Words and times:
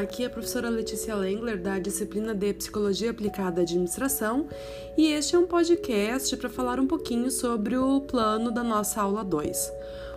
aqui 0.00 0.22
é 0.22 0.26
a 0.26 0.30
professora 0.30 0.70
Letícia 0.70 1.14
Lengler 1.14 1.60
da 1.60 1.78
disciplina 1.78 2.34
de 2.34 2.54
Psicologia 2.54 3.10
Aplicada 3.10 3.60
à 3.60 3.64
Administração 3.64 4.48
e 4.96 5.12
este 5.12 5.36
é 5.36 5.38
um 5.38 5.46
podcast 5.46 6.34
para 6.38 6.48
falar 6.48 6.80
um 6.80 6.86
pouquinho 6.86 7.30
sobre 7.30 7.76
o 7.76 8.00
plano 8.00 8.50
da 8.50 8.64
nossa 8.64 9.02
aula 9.02 9.22
2. 9.22 9.72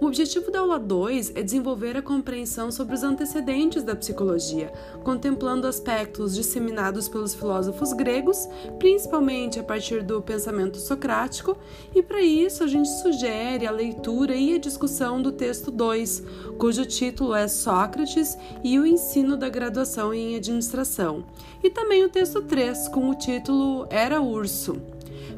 O 0.00 0.06
objetivo 0.06 0.50
da 0.50 0.60
aula 0.60 0.78
2 0.78 1.32
é 1.36 1.42
desenvolver 1.42 1.96
a 1.96 2.02
compreensão 2.02 2.70
sobre 2.70 2.94
os 2.94 3.04
antecedentes 3.04 3.82
da 3.82 3.94
psicologia, 3.94 4.72
contemplando 5.04 5.68
aspectos 5.68 6.34
disseminados 6.34 7.08
pelos 7.08 7.34
filósofos 7.34 7.92
gregos, 7.92 8.48
principalmente 8.78 9.60
a 9.60 9.62
partir 9.62 10.02
do 10.02 10.20
pensamento 10.20 10.78
socrático, 10.78 11.56
e 11.94 12.02
para 12.02 12.20
isso 12.20 12.64
a 12.64 12.66
gente 12.66 12.88
sugere 13.02 13.66
a 13.66 13.70
leitura 13.70 14.34
e 14.34 14.54
a 14.54 14.58
discussão 14.58 15.22
do 15.22 15.30
texto 15.30 15.70
2, 15.70 16.22
cujo 16.58 16.84
título 16.84 17.34
é 17.34 17.46
Sócrates 17.46 18.36
e 18.64 18.78
o 18.78 18.86
ensino 18.86 19.36
da 19.36 19.48
graduação 19.48 20.12
em 20.12 20.36
administração, 20.36 21.24
e 21.62 21.70
também 21.70 22.04
o 22.04 22.08
texto 22.08 22.42
3, 22.42 22.88
com 22.88 23.10
o 23.10 23.14
título 23.14 23.86
Era 23.90 24.20
Urso. 24.20 24.93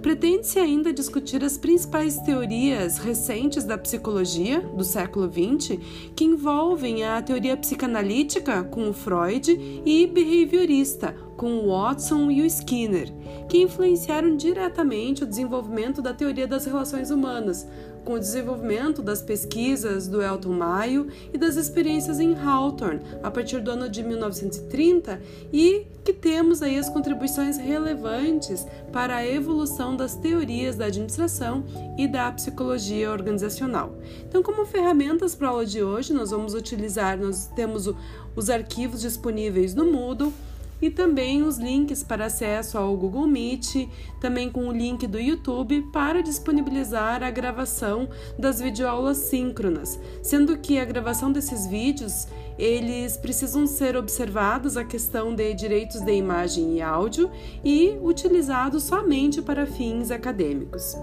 Pretende-se 0.06 0.60
ainda 0.60 0.92
discutir 0.92 1.42
as 1.42 1.58
principais 1.58 2.16
teorias 2.18 2.96
recentes 2.96 3.64
da 3.64 3.76
psicologia 3.76 4.60
do 4.60 4.84
século 4.84 5.28
XX, 5.28 5.80
que 6.14 6.22
envolvem 6.22 7.02
a 7.02 7.20
teoria 7.20 7.56
psicanalítica 7.56 8.62
com 8.62 8.88
o 8.88 8.92
Freud 8.92 9.50
e 9.84 10.06
behaviorista 10.06 11.12
com 11.36 11.58
o 11.58 11.70
Watson 11.72 12.30
e 12.30 12.40
o 12.40 12.46
Skinner, 12.46 13.12
que 13.48 13.58
influenciaram 13.58 14.36
diretamente 14.36 15.24
o 15.24 15.26
desenvolvimento 15.26 16.00
da 16.00 16.14
teoria 16.14 16.46
das 16.46 16.66
relações 16.66 17.10
humanas, 17.10 17.66
com 18.06 18.14
o 18.14 18.20
desenvolvimento 18.20 19.02
das 19.02 19.20
pesquisas 19.20 20.06
do 20.06 20.22
Elton 20.22 20.52
Mayo 20.52 21.08
e 21.34 21.36
das 21.36 21.56
experiências 21.56 22.20
em 22.20 22.38
Hawthorne 22.38 23.00
a 23.20 23.30
partir 23.32 23.60
do 23.60 23.72
ano 23.72 23.88
de 23.88 24.00
1930 24.04 25.20
e 25.52 25.84
que 26.04 26.12
temos 26.12 26.62
aí 26.62 26.78
as 26.78 26.88
contribuições 26.88 27.58
relevantes 27.58 28.64
para 28.92 29.16
a 29.16 29.26
evolução 29.26 29.96
das 29.96 30.14
teorias 30.14 30.76
da 30.76 30.86
administração 30.86 31.64
e 31.98 32.06
da 32.06 32.30
psicologia 32.30 33.10
organizacional. 33.10 33.98
Então, 34.28 34.40
como 34.40 34.64
ferramentas 34.64 35.34
para 35.34 35.48
a 35.48 35.50
aula 35.50 35.66
de 35.66 35.82
hoje, 35.82 36.12
nós 36.12 36.30
vamos 36.30 36.54
utilizar, 36.54 37.18
nós 37.18 37.50
temos 37.56 37.92
os 38.36 38.48
arquivos 38.48 39.00
disponíveis 39.00 39.74
no 39.74 39.84
Moodle, 39.84 40.32
e 40.80 40.90
também 40.90 41.42
os 41.42 41.58
links 41.58 42.02
para 42.02 42.26
acesso 42.26 42.78
ao 42.78 42.96
Google 42.96 43.26
Meet, 43.26 43.88
também 44.20 44.50
com 44.50 44.68
o 44.68 44.72
link 44.72 45.06
do 45.06 45.18
YouTube 45.18 45.82
para 45.92 46.22
disponibilizar 46.22 47.22
a 47.22 47.30
gravação 47.30 48.08
das 48.38 48.60
videoaulas 48.60 49.18
síncronas, 49.18 49.98
sendo 50.22 50.56
que 50.56 50.78
a 50.78 50.84
gravação 50.84 51.32
desses 51.32 51.66
vídeos 51.66 52.26
eles 52.58 53.16
precisam 53.16 53.66
ser 53.66 53.96
observados 53.96 54.76
a 54.76 54.84
questão 54.84 55.34
de 55.34 55.52
direitos 55.52 56.00
de 56.00 56.12
imagem 56.12 56.76
e 56.76 56.82
áudio 56.82 57.30
e 57.62 57.98
utilizados 58.02 58.84
somente 58.84 59.42
para 59.42 59.66
fins 59.66 60.10
acadêmicos. 60.10 60.94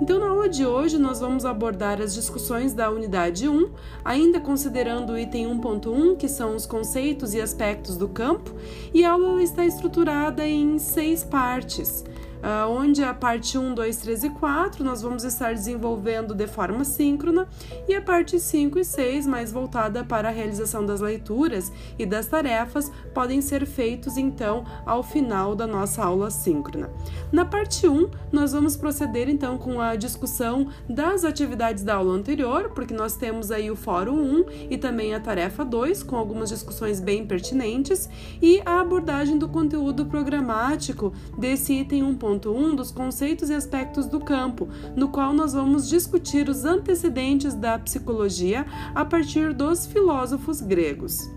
Então, 0.00 0.18
na 0.18 0.28
aula 0.28 0.48
de 0.48 0.66
hoje, 0.66 0.98
nós 0.98 1.20
vamos 1.20 1.44
abordar 1.44 2.00
as 2.00 2.14
discussões 2.14 2.74
da 2.74 2.90
unidade 2.90 3.48
1, 3.48 3.70
ainda 4.04 4.40
considerando 4.40 5.12
o 5.12 5.18
item 5.18 5.46
1.1, 5.58 6.16
que 6.16 6.28
são 6.28 6.56
os 6.56 6.66
conceitos 6.66 7.32
e 7.32 7.40
aspectos 7.40 7.96
do 7.96 8.08
campo, 8.08 8.52
e 8.92 9.04
a 9.04 9.12
aula 9.12 9.42
está 9.42 9.64
estruturada 9.64 10.46
em 10.46 10.78
seis 10.78 11.22
partes. 11.22 12.04
Uh, 12.44 12.68
onde 12.68 13.02
a 13.02 13.14
parte 13.14 13.56
1, 13.56 13.72
2, 13.72 13.96
3 13.96 14.24
e 14.24 14.28
4 14.28 14.84
nós 14.84 15.00
vamos 15.00 15.24
estar 15.24 15.54
desenvolvendo 15.54 16.34
de 16.34 16.46
forma 16.46 16.84
síncrona 16.84 17.48
e 17.88 17.94
a 17.94 18.02
parte 18.02 18.38
5 18.38 18.78
e 18.78 18.84
6, 18.84 19.26
mais 19.26 19.50
voltada 19.50 20.04
para 20.04 20.28
a 20.28 20.30
realização 20.30 20.84
das 20.84 21.00
leituras 21.00 21.72
e 21.98 22.04
das 22.04 22.26
tarefas, 22.26 22.92
podem 23.14 23.40
ser 23.40 23.64
feitos 23.64 24.18
então 24.18 24.62
ao 24.84 25.02
final 25.02 25.56
da 25.56 25.66
nossa 25.66 26.04
aula 26.04 26.30
síncrona. 26.30 26.90
Na 27.32 27.46
parte 27.46 27.88
1, 27.88 28.10
nós 28.30 28.52
vamos 28.52 28.76
proceder 28.76 29.30
então 29.30 29.56
com 29.56 29.80
a 29.80 29.96
discussão 29.96 30.68
das 30.86 31.24
atividades 31.24 31.82
da 31.82 31.94
aula 31.94 32.12
anterior, 32.12 32.72
porque 32.74 32.92
nós 32.92 33.16
temos 33.16 33.50
aí 33.50 33.70
o 33.70 33.76
fórum 33.76 34.20
1 34.20 34.44
e 34.68 34.76
também 34.76 35.14
a 35.14 35.20
tarefa 35.20 35.64
2, 35.64 36.02
com 36.02 36.16
algumas 36.16 36.50
discussões 36.50 37.00
bem 37.00 37.26
pertinentes, 37.26 38.06
e 38.42 38.60
a 38.66 38.80
abordagem 38.80 39.38
do 39.38 39.48
conteúdo 39.48 40.04
programático 40.04 41.10
desse 41.38 41.72
item 41.72 42.02
1 42.02 42.33
1.1 42.38 42.74
dos 42.74 42.90
conceitos 42.90 43.50
e 43.50 43.54
aspectos 43.54 44.06
do 44.06 44.20
campo, 44.20 44.68
no 44.96 45.08
qual 45.08 45.32
nós 45.32 45.52
vamos 45.52 45.88
discutir 45.88 46.48
os 46.48 46.64
antecedentes 46.64 47.54
da 47.54 47.78
psicologia 47.78 48.66
a 48.94 49.04
partir 49.04 49.52
dos 49.52 49.86
filósofos 49.86 50.60
gregos. 50.60 51.33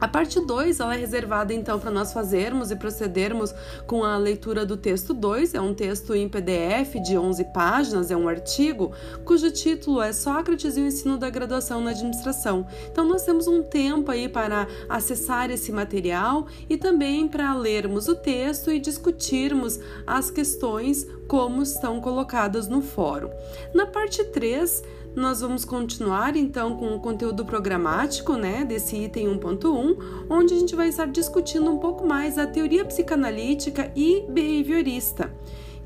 A 0.00 0.08
parte 0.08 0.40
2 0.40 0.80
ela 0.80 0.94
é 0.94 0.98
reservada 0.98 1.52
então 1.52 1.78
para 1.78 1.90
nós 1.90 2.10
fazermos 2.12 2.70
e 2.70 2.76
procedermos 2.76 3.54
com 3.86 4.02
a 4.02 4.16
leitura 4.16 4.64
do 4.64 4.74
texto 4.74 5.12
2, 5.12 5.52
é 5.54 5.60
um 5.60 5.74
texto 5.74 6.14
em 6.14 6.26
PDF 6.26 6.94
de 7.04 7.18
11 7.18 7.44
páginas, 7.52 8.10
é 8.10 8.16
um 8.16 8.26
artigo 8.26 8.92
cujo 9.26 9.50
título 9.50 10.00
é 10.00 10.12
Sócrates 10.12 10.78
e 10.78 10.80
o 10.80 10.86
ensino 10.86 11.18
da 11.18 11.28
graduação 11.28 11.82
na 11.82 11.90
administração. 11.90 12.66
Então 12.90 13.04
nós 13.04 13.24
temos 13.24 13.46
um 13.46 13.62
tempo 13.62 14.10
aí 14.10 14.26
para 14.26 14.66
acessar 14.88 15.50
esse 15.50 15.70
material 15.70 16.46
e 16.68 16.78
também 16.78 17.28
para 17.28 17.52
lermos 17.52 18.08
o 18.08 18.14
texto 18.14 18.72
e 18.72 18.80
discutirmos 18.80 19.78
as 20.06 20.30
questões 20.30 21.06
como 21.30 21.62
estão 21.62 22.00
colocadas 22.00 22.66
no 22.66 22.82
fórum. 22.82 23.30
Na 23.72 23.86
parte 23.86 24.24
3, 24.24 24.82
nós 25.14 25.40
vamos 25.40 25.64
continuar 25.64 26.34
então 26.34 26.76
com 26.76 26.92
o 26.92 26.98
conteúdo 26.98 27.44
programático, 27.44 28.34
né, 28.34 28.64
desse 28.64 28.96
item 28.96 29.38
1.1, 29.38 30.26
onde 30.28 30.54
a 30.54 30.58
gente 30.58 30.74
vai 30.74 30.88
estar 30.88 31.06
discutindo 31.06 31.70
um 31.70 31.78
pouco 31.78 32.04
mais 32.04 32.36
a 32.36 32.48
teoria 32.48 32.84
psicanalítica 32.84 33.92
e 33.94 34.24
behaviorista. 34.28 35.32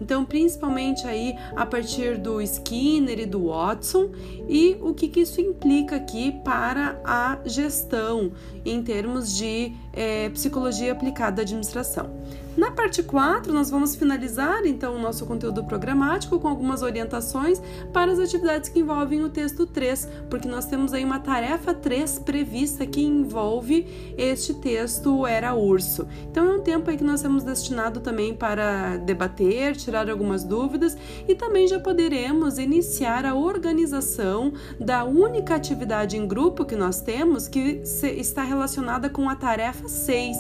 Então, 0.00 0.24
principalmente 0.24 1.06
aí 1.06 1.36
a 1.54 1.66
partir 1.66 2.16
do 2.16 2.40
Skinner 2.40 3.20
e 3.20 3.26
do 3.26 3.48
Watson 3.48 4.12
e 4.48 4.78
o 4.80 4.94
que, 4.94 5.08
que 5.08 5.20
isso 5.20 5.42
implica 5.42 5.96
aqui 5.96 6.32
para 6.42 6.98
a 7.04 7.38
gestão 7.44 8.32
em 8.64 8.82
termos 8.82 9.36
de 9.36 9.72
é, 9.92 10.30
psicologia 10.30 10.90
aplicada 10.90 11.42
à 11.42 11.44
administração. 11.44 12.10
Na 12.56 12.70
parte 12.70 13.02
4, 13.02 13.52
nós 13.52 13.68
vamos 13.68 13.96
finalizar 13.96 14.64
então 14.64 14.94
o 14.94 14.98
nosso 14.98 15.26
conteúdo 15.26 15.64
programático 15.64 16.38
com 16.38 16.46
algumas 16.46 16.82
orientações 16.82 17.60
para 17.92 18.12
as 18.12 18.18
atividades 18.20 18.68
que 18.68 18.78
envolvem 18.78 19.22
o 19.22 19.28
texto 19.28 19.66
3, 19.66 20.08
porque 20.30 20.46
nós 20.46 20.64
temos 20.64 20.92
aí 20.92 21.04
uma 21.04 21.18
tarefa 21.18 21.74
3 21.74 22.20
prevista 22.20 22.86
que 22.86 23.02
envolve 23.02 24.14
este 24.16 24.54
texto 24.54 25.26
Era 25.26 25.52
Urso. 25.52 26.06
Então 26.30 26.46
é 26.46 26.56
um 26.56 26.60
tempo 26.60 26.88
aí 26.88 26.96
que 26.96 27.02
nós 27.02 27.20
temos 27.20 27.42
destinado 27.42 27.98
também 27.98 28.32
para 28.32 28.98
debater, 28.98 29.74
tirar 29.74 30.08
algumas 30.08 30.44
dúvidas 30.44 30.96
e 31.26 31.34
também 31.34 31.66
já 31.66 31.80
poderemos 31.80 32.58
iniciar 32.58 33.26
a 33.26 33.34
organização 33.34 34.52
da 34.78 35.02
única 35.02 35.56
atividade 35.56 36.16
em 36.16 36.26
grupo 36.26 36.64
que 36.64 36.76
nós 36.76 37.00
temos 37.00 37.48
que 37.48 37.82
está 38.04 38.44
relacionada 38.44 39.10
com 39.10 39.28
a 39.28 39.34
tarefa 39.34 39.88
6, 39.88 40.36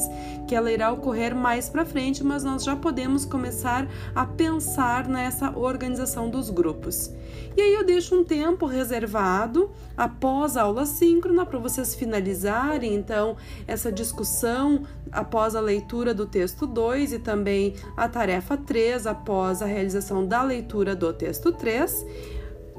que 0.54 0.56
ela 0.56 0.70
irá 0.70 0.92
ocorrer 0.92 1.34
mais 1.34 1.68
para 1.68 1.84
frente 1.84 2.22
mas 2.22 2.44
nós 2.44 2.62
já 2.62 2.76
podemos 2.76 3.24
começar 3.24 3.88
a 4.14 4.24
pensar 4.24 5.08
nessa 5.08 5.50
organização 5.58 6.30
dos 6.30 6.48
grupos. 6.48 7.10
E 7.56 7.60
aí 7.60 7.74
eu 7.74 7.84
deixo 7.84 8.14
um 8.14 8.22
tempo 8.22 8.64
reservado 8.64 9.72
após 9.96 10.56
a 10.56 10.62
aula 10.62 10.86
síncrona 10.86 11.44
para 11.44 11.58
vocês 11.58 11.96
finalizarem 11.96 12.94
então 12.94 13.36
essa 13.66 13.90
discussão 13.90 14.84
após 15.10 15.56
a 15.56 15.60
leitura 15.60 16.14
do 16.14 16.24
texto 16.24 16.68
2 16.68 17.14
e 17.14 17.18
também 17.18 17.74
a 17.96 18.08
tarefa 18.08 18.56
3 18.56 19.08
após 19.08 19.60
a 19.60 19.66
realização 19.66 20.24
da 20.24 20.40
leitura 20.44 20.94
do 20.94 21.12
texto 21.12 21.50
3 21.50 22.06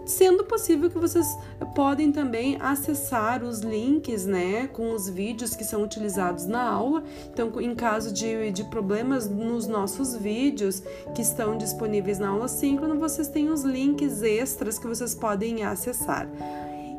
sendo 0.06 0.44
possível 0.44 0.90
que 0.90 0.98
vocês 0.98 1.28
podem 1.76 2.12
também 2.12 2.58
acessar 2.60 3.44
os 3.44 3.60
links, 3.60 4.26
né, 4.26 4.68
com 4.68 4.92
os 4.92 5.10
vídeos 5.10 5.56
que 5.56 5.64
são 5.64 5.84
utilizados 5.84 6.46
na 6.46 6.64
aula. 6.64 7.04
Então, 7.32 7.52
em 7.60 7.76
caso 7.76 8.14
de, 8.14 8.52
de 8.52 8.64
problemas 8.66 9.30
nos 9.30 9.68
nossos 9.68 10.16
vídeos 10.16 10.82
que 11.14 11.22
estão 11.22 11.58
disponíveis 11.58 12.20
na 12.20 12.30
aula 12.30 12.48
síncrona, 12.48 12.96
vocês 12.96 13.28
têm 13.28 13.50
os 13.50 13.64
links 13.64 14.22
extras 14.22 14.78
que 14.78 14.88
vocês 14.88 15.16
podem 15.16 15.64
acessar. 15.64 16.30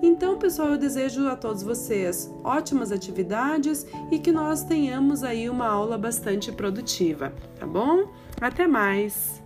Então, 0.03 0.39
pessoal, 0.39 0.69
eu 0.71 0.79
desejo 0.79 1.27
a 1.27 1.37
todos 1.37 1.63
vocês 1.63 2.31
ótimas 2.45 2.93
atividades 2.93 3.87
e 4.11 4.19
que 4.19 4.31
nós 4.31 4.63
tenhamos 4.63 5.23
aí 5.23 5.49
uma 5.49 5.67
aula 5.67 5.97
bastante 5.97 6.53
produtiva, 6.53 7.33
tá 7.59 7.67
bom? 7.67 8.09
Até 8.41 8.67
mais! 8.67 9.46